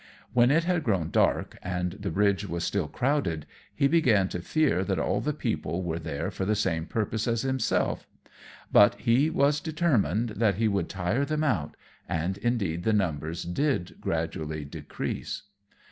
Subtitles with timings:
[0.33, 4.83] When it had grown dark, and the bridge was still crowded, he began to fear
[4.83, 8.07] that all the people were there for the same purpose as himself;
[8.71, 11.75] but he was determined that he would tire them out;
[12.09, 15.43] and indeed the numbers did gradually decrease.